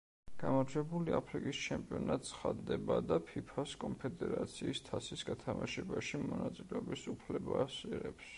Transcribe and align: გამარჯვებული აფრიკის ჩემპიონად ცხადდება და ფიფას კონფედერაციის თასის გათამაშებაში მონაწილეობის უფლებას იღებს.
გამარჯვებული 0.43 1.13
აფრიკის 1.17 1.59
ჩემპიონად 1.65 2.25
ცხადდება 2.29 2.97
და 3.11 3.19
ფიფას 3.27 3.75
კონფედერაციის 3.85 4.83
თასის 4.89 5.25
გათამაშებაში 5.31 6.25
მონაწილეობის 6.25 7.07
უფლებას 7.17 7.81
იღებს. 7.93 8.27